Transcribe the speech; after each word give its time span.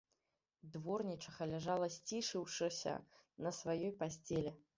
Дворнічыха 0.75 1.47
ляжала, 1.51 1.87
сцішыўшыся 1.97 2.95
на 3.49 3.53
сваёй 3.61 3.95
пасцелі. 4.03 4.51